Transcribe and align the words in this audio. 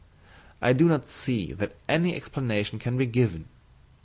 I 0.63 0.73
do 0.73 0.85
not 0.85 1.07
see 1.07 1.53
that 1.53 1.75
any 1.87 2.15
explanation 2.15 2.79
can 2.79 2.97
be 2.97 3.05
given. 3.05 3.45